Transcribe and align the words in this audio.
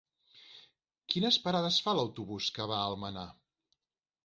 Quines 1.15 1.37
parades 1.43 1.77
fa 1.87 1.95
l'autobús 1.99 2.49
que 2.57 2.69
va 2.75 2.81
a 2.81 2.91
Almenar? 2.95 3.29